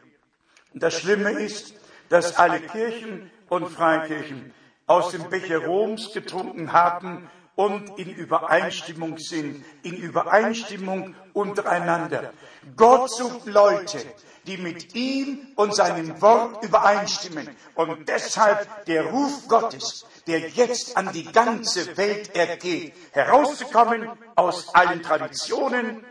Das 0.75 0.95
Schlimme 1.01 1.33
ist, 1.33 1.75
dass 2.11 2.37
alle 2.37 2.61
Kirchen 2.61 3.31
und 3.49 3.69
Freikirchen 3.69 4.55
aus 4.87 5.13
dem 5.13 5.29
Becher 5.31 5.65
Roms 5.65 6.13
getrunken 6.13 6.73
haben 6.73 7.29
und 7.55 7.99
in 7.99 8.11
Übereinstimmung 8.11 9.19
sind, 9.19 9.65
in 9.83 9.97
Übereinstimmung 9.97 11.15
untereinander. 11.33 12.33
Gott 12.77 13.11
sucht 13.11 13.47
Leute, 13.47 13.99
die 14.47 14.57
mit 14.57 14.95
ihm 14.95 15.49
und 15.57 15.75
seinem 15.75 16.21
Wort 16.21 16.65
übereinstimmen. 16.65 17.49
Und 17.75 18.09
deshalb 18.09 18.85
der 18.87 19.05
Ruf 19.05 19.47
Gottes, 19.49 20.07
der 20.27 20.41
jetzt 20.49 20.97
an 20.97 21.13
die 21.13 21.31
ganze 21.31 21.97
Welt 21.97 22.35
ergeht, 22.35 22.95
herauszukommen 23.13 24.09
aus 24.35 24.75
allen 24.75 25.03
Traditionen 25.03 26.05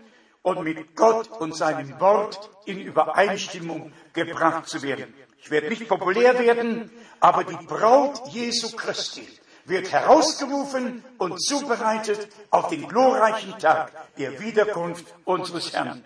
und 0.43 0.63
mit 0.63 0.95
Gott 0.95 1.29
und 1.39 1.55
seinem 1.55 1.99
Wort 1.99 2.49
in 2.65 2.79
Übereinstimmung 2.79 3.91
gebracht 4.13 4.67
zu 4.67 4.81
werden. 4.81 5.13
Ich 5.39 5.49
werde 5.49 5.69
nicht 5.69 5.87
populär 5.87 6.37
werden, 6.37 6.91
aber 7.19 7.43
die 7.43 7.65
Braut 7.65 8.27
Jesu 8.29 8.75
Christi 8.75 9.27
wird 9.65 9.91
herausgerufen 9.91 11.03
und 11.17 11.41
zubereitet 11.41 12.29
auf 12.49 12.69
den 12.69 12.87
glorreichen 12.87 13.57
Tag 13.59 13.91
der 14.17 14.39
Wiederkunft 14.39 15.05
unseres 15.25 15.73
Herrn. 15.73 16.03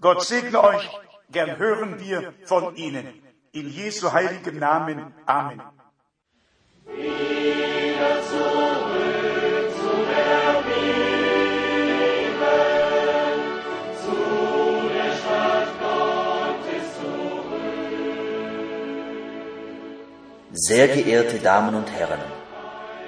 Gott 0.00 0.22
segne 0.22 0.62
euch, 0.62 0.88
gern 1.30 1.58
hören 1.58 2.00
wir 2.00 2.32
von 2.44 2.76
Ihnen. 2.76 3.06
In 3.52 3.68
Jesu 3.68 4.12
heiligem 4.12 4.58
Namen. 4.58 5.14
Amen. 5.26 5.60
Sehr 20.52 20.88
geehrte 20.88 21.38
Damen 21.38 21.74
und 21.74 21.90
Herren, 21.90 22.20